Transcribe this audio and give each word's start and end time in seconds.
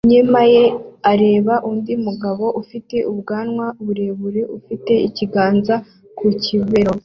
inyuma 0.07 0.41
ye 0.53 0.63
areba 1.11 1.53
undi 1.69 1.93
mugabo 2.07 2.45
ufite 2.61 2.95
ubwanwa 3.11 3.65
burebure 3.83 4.41
ufite 4.57 4.93
ikiganza 5.07 5.75
ku 6.17 6.25
kibero 6.43 6.91